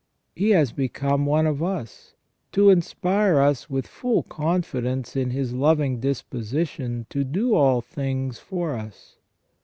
[0.35, 2.15] He has become one of us,
[2.53, 8.73] to inspire us with full confidence in His loving disposition to do all things for
[8.73, 9.17] us.